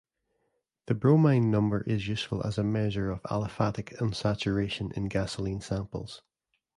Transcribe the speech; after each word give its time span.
The 0.87 0.95
Bromine 0.95 1.51
Number 1.51 1.81
is 1.81 2.07
useful 2.07 2.41
as 2.43 2.57
a 2.57 2.63
measure 2.63 3.11
of 3.11 3.21
aliphatic 3.21 3.95
unsaturation 3.99 4.91
in 4.93 5.09
gasoline 5.09 5.61
samples. 5.61 6.23